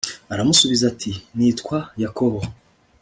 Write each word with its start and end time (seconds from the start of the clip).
aramusubiza 0.33 0.83
ati 0.93 1.11
nitwa 1.37 1.77
yakobo 2.01 2.39